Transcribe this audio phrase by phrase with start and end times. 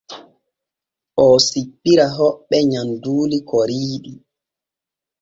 [1.23, 4.13] Oo sippira hoɓɓe nyamduuli koriiɗi.